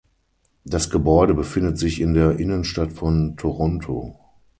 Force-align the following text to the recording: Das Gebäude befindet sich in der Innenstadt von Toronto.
Das 0.65 0.89
Gebäude 0.89 1.35
befindet 1.35 1.77
sich 1.77 2.01
in 2.01 2.15
der 2.15 2.39
Innenstadt 2.39 2.91
von 2.91 3.37
Toronto. 3.37 4.15